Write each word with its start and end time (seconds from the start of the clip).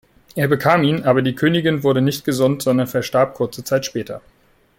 Er 0.35 0.47
bekam 0.47 0.81
ihn, 0.81 1.03
aber 1.03 1.21
die 1.21 1.35
Königin 1.35 1.83
wurde 1.83 2.01
nicht 2.01 2.25
gesund, 2.25 2.63
sondern 2.63 2.87
verstarb 2.87 3.35
kurze 3.35 3.63
Zeit 3.63 3.85
später. 3.85 4.21